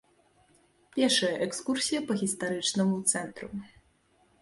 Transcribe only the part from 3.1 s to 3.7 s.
цэнтру.